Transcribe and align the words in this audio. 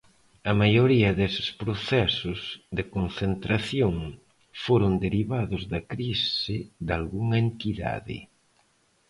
A 0.49 0.53
maioría 0.61 1.09
deses 1.21 1.47
procesos 1.61 2.39
de 2.77 2.83
concentración 2.95 3.95
foron 4.63 4.93
derivados 5.05 5.61
da 5.71 5.81
crise 5.93 6.57
dalgunha 6.89 7.37
entidade. 7.47 8.17